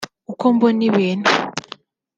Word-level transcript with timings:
uko 0.31 0.45
mbona 0.55 0.81
ibintu 0.89 1.29